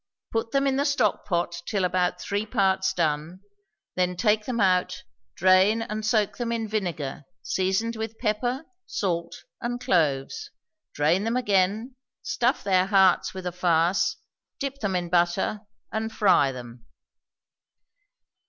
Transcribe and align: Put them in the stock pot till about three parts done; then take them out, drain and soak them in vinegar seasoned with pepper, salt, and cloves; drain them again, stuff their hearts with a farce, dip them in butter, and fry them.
Put 0.31 0.49
them 0.49 0.65
in 0.65 0.77
the 0.77 0.83
stock 0.85 1.25
pot 1.27 1.61
till 1.67 1.85
about 1.85 2.19
three 2.19 2.47
parts 2.47 2.91
done; 2.91 3.41
then 3.95 4.17
take 4.17 4.45
them 4.45 4.59
out, 4.59 5.03
drain 5.35 5.83
and 5.83 6.03
soak 6.03 6.37
them 6.37 6.51
in 6.51 6.67
vinegar 6.67 7.25
seasoned 7.43 7.95
with 7.95 8.17
pepper, 8.17 8.65
salt, 8.87 9.43
and 9.61 9.79
cloves; 9.79 10.49
drain 10.95 11.23
them 11.23 11.37
again, 11.37 11.95
stuff 12.23 12.63
their 12.63 12.87
hearts 12.87 13.35
with 13.35 13.45
a 13.45 13.51
farce, 13.51 14.17
dip 14.59 14.79
them 14.79 14.95
in 14.95 15.07
butter, 15.07 15.61
and 15.91 16.11
fry 16.11 16.51
them. 16.51 16.83